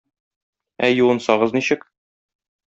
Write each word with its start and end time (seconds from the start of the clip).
Ә 0.87 0.89
юынсагыз 0.93 1.55
ничек? 1.59 1.87